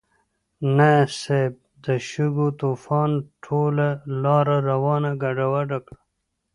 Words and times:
نه 0.77 0.91
صيب، 1.21 1.53
د 1.83 1.85
شګو 2.09 2.47
طوفان 2.61 3.09
ټوله 3.43 3.87
لاره 4.23 4.57
رانه 4.67 5.11
ګډوډه 5.21 5.79
کړه. 5.85 5.99